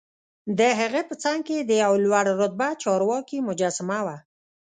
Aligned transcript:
دهغه 0.59 1.01
په 1.09 1.15
څنګ 1.23 1.39
کې 1.47 1.57
د 1.61 1.71
یوه 1.83 1.97
لوړ 2.05 2.25
رتبه 2.41 2.67
چارواکي 2.83 3.37
مجسمه 3.47 3.99
وه. 4.05 4.17